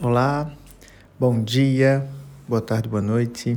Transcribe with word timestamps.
Olá, 0.00 0.52
bom 1.20 1.40
dia, 1.40 2.04
boa 2.48 2.60
tarde, 2.60 2.88
boa 2.88 3.00
noite. 3.00 3.56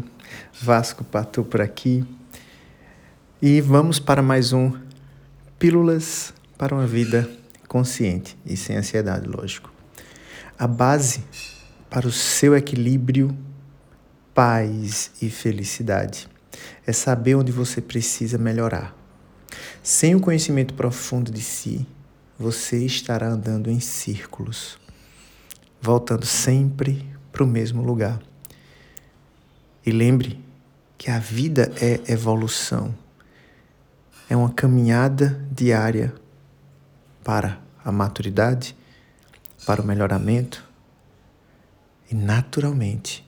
Vasco 0.61 1.03
Patu 1.03 1.43
por 1.43 1.59
aqui. 1.59 2.05
E 3.41 3.59
vamos 3.59 3.99
para 3.99 4.21
mais 4.21 4.53
um 4.53 4.71
Pílulas 5.57 6.31
para 6.55 6.75
uma 6.75 6.85
Vida 6.85 7.27
Consciente 7.67 8.37
e 8.45 8.55
sem 8.55 8.77
ansiedade, 8.77 9.27
lógico. 9.27 9.71
A 10.59 10.67
base 10.67 11.23
para 11.89 12.07
o 12.07 12.11
seu 12.11 12.55
equilíbrio, 12.55 13.35
paz 14.31 15.09
e 15.19 15.31
felicidade 15.31 16.27
é 16.85 16.93
saber 16.93 17.33
onde 17.33 17.51
você 17.51 17.81
precisa 17.81 18.37
melhorar. 18.37 18.95
Sem 19.81 20.13
o 20.13 20.19
conhecimento 20.19 20.75
profundo 20.75 21.31
de 21.31 21.41
si, 21.41 21.83
você 22.37 22.85
estará 22.85 23.27
andando 23.27 23.71
em 23.71 23.79
círculos 23.79 24.77
voltando 25.81 26.25
sempre 26.25 27.07
para 27.31 27.43
o 27.43 27.47
mesmo 27.47 27.81
lugar. 27.81 28.21
E 29.85 29.91
lembre 29.91 30.43
que 30.97 31.11
a 31.11 31.19
vida 31.19 31.71
é 31.79 32.11
evolução, 32.11 32.93
é 34.29 34.35
uma 34.35 34.51
caminhada 34.51 35.41
diária 35.51 36.13
para 37.23 37.59
a 37.83 37.91
maturidade, 37.91 38.75
para 39.65 39.81
o 39.81 39.85
melhoramento 39.85 40.67
e, 42.09 42.15
naturalmente, 42.15 43.25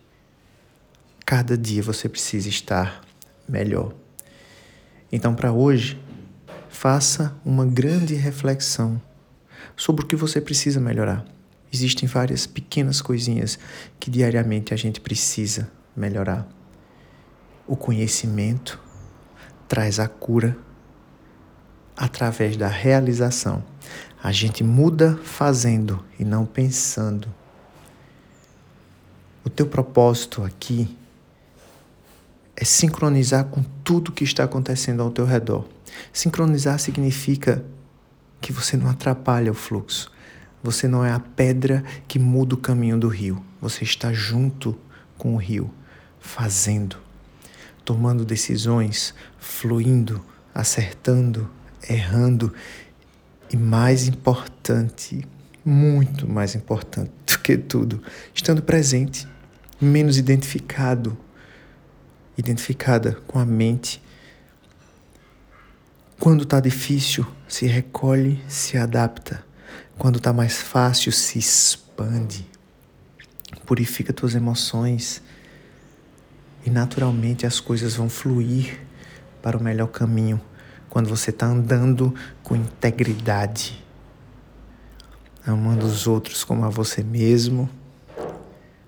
cada 1.26 1.58
dia 1.58 1.84
você 1.84 2.10
precisa 2.10 2.50
estar 2.50 3.02
melhor. 3.48 3.94
Então, 5.12 5.36
para 5.36 5.52
hoje, 5.52 6.02
faça 6.70 7.36
uma 7.44 7.66
grande 7.66 8.16
reflexão 8.16 9.02
sobre 9.76 10.04
o 10.04 10.08
que 10.08 10.16
você 10.16 10.40
precisa 10.40 10.80
melhorar. 10.80 11.26
Existem 11.72 12.08
várias 12.08 12.48
pequenas 12.48 13.02
coisinhas 13.02 13.60
que 14.00 14.10
diariamente 14.10 14.74
a 14.74 14.78
gente 14.78 15.00
precisa 15.00 15.72
melhorar. 15.96 16.48
O 17.68 17.76
conhecimento 17.76 18.80
traz 19.68 20.00
a 20.00 20.08
cura 20.08 20.58
através 21.96 22.58
da 22.58 22.68
realização. 22.68 23.64
A 24.22 24.32
gente 24.32 24.64
muda 24.64 25.20
fazendo 25.24 26.04
e 26.18 26.26
não 26.26 26.46
pensando. 26.46 27.28
O 29.44 29.50
teu 29.50 29.68
propósito 29.68 30.44
aqui 30.44 30.98
é 32.56 32.66
sincronizar 32.66 33.46
com 33.46 33.64
tudo 33.84 34.12
que 34.12 34.24
está 34.24 34.44
acontecendo 34.44 35.02
ao 35.02 35.12
teu 35.12 35.26
redor. 35.26 35.66
Sincronizar 36.12 36.78
significa 36.80 37.64
que 38.42 38.52
você 38.52 38.76
não 38.76 38.90
atrapalha 38.90 39.52
o 39.52 39.56
fluxo. 39.56 40.12
Você 40.62 40.88
não 40.88 41.06
é 41.06 41.12
a 41.12 41.20
pedra 41.20 41.84
que 42.08 42.20
muda 42.20 42.56
o 42.56 42.58
caminho 42.58 43.00
do 43.00 43.08
rio. 43.08 43.44
Você 43.62 43.84
está 43.84 44.12
junto 44.12 44.78
com 45.18 45.34
o 45.36 45.38
rio, 45.38 45.74
fazendo, 46.20 46.98
tomando 47.86 48.26
decisões, 48.26 49.14
fluindo, 49.38 50.24
acertando, 50.54 51.50
errando 51.90 52.54
e 53.52 53.56
mais 53.56 54.08
importante, 54.08 55.26
muito 55.64 56.28
mais 56.28 56.56
importante 56.56 57.12
do 57.26 57.40
que 57.40 57.58
tudo, 57.58 58.04
estando 58.34 58.62
presente, 58.62 59.28
menos 59.80 60.18
identificado, 60.18 61.18
identificada 62.38 63.14
com 63.28 63.40
a 63.40 63.46
mente. 63.46 64.02
Quando 66.20 66.44
está 66.44 66.60
difícil, 66.60 67.26
se 67.48 67.66
recolhe, 67.66 68.44
se 68.50 68.78
adapta 68.78 69.49
quando 69.98 70.18
está 70.18 70.32
mais 70.32 70.62
fácil, 70.62 71.12
se 71.12 71.38
expande. 71.38 72.48
Purifica 73.66 74.14
tuas 74.14 74.36
emoções 74.36 75.22
e 76.66 76.70
naturalmente 76.70 77.46
as 77.46 77.60
coisas 77.60 77.96
vão 77.96 78.10
fluir 78.10 78.80
para 79.42 79.58
o 79.58 79.64
melhor 79.64 79.88
caminho 79.88 80.42
quando 80.90 81.08
você 81.08 81.30
está 81.30 81.46
andando 81.46 82.14
com 82.42 82.56
integridade, 82.56 83.84
amando 85.46 85.86
os 85.86 86.08
outros 86.08 86.44
como 86.44 86.66
a 86.66 86.70
você 86.70 87.04
mesmo, 87.04 87.70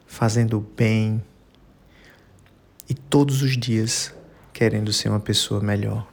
fazendo 0.07 0.57
o 0.57 0.61
bem 0.61 1.23
e 2.89 2.94
todos 2.94 3.41
os 3.41 3.56
dias 3.56 4.13
querendo 4.51 4.91
ser 4.91 5.09
uma 5.09 5.19
pessoa 5.19 5.61
melhor. 5.61 6.07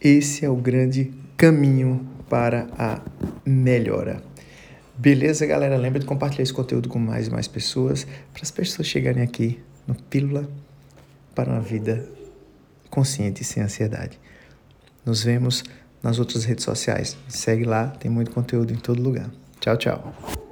Esse 0.00 0.44
é 0.44 0.50
o 0.50 0.56
grande 0.56 1.12
caminho 1.36 2.15
para 2.28 2.66
a 2.78 3.00
melhora. 3.44 4.22
Beleza, 4.96 5.44
galera? 5.44 5.76
Lembra 5.76 6.00
de 6.00 6.06
compartilhar 6.06 6.42
esse 6.42 6.52
conteúdo 6.52 6.88
com 6.88 6.98
mais 6.98 7.26
e 7.28 7.30
mais 7.30 7.46
pessoas 7.46 8.06
para 8.32 8.42
as 8.42 8.50
pessoas 8.50 8.88
chegarem 8.88 9.22
aqui 9.22 9.60
no 9.86 9.94
Pílula 9.94 10.48
para 11.34 11.50
uma 11.50 11.60
vida 11.60 12.08
consciente 12.88 13.42
e 13.42 13.44
sem 13.44 13.62
ansiedade. 13.62 14.18
Nos 15.04 15.22
vemos 15.22 15.62
nas 16.02 16.18
outras 16.18 16.44
redes 16.44 16.64
sociais. 16.64 17.16
segue 17.28 17.64
lá, 17.64 17.88
tem 17.88 18.10
muito 18.10 18.30
conteúdo 18.30 18.72
em 18.72 18.76
todo 18.76 19.02
lugar. 19.02 19.30
Tchau, 19.60 19.76
tchau. 19.76 20.45